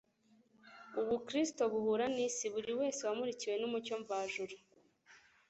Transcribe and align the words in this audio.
UbuKristo 1.01 1.61
buhura 1.71 2.05
n’isi. 2.15 2.45
Buri 2.53 2.71
wese 2.79 3.01
wamurikiwe 3.07 3.55
n’umucyo 3.57 3.95
mvajuru 4.01 4.55